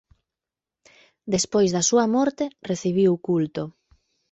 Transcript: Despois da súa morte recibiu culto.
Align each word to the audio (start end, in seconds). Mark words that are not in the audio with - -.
Despois 1.33 1.69
da 1.75 1.83
súa 1.89 2.05
morte 2.15 2.45
recibiu 2.71 3.11
culto. 3.27 3.63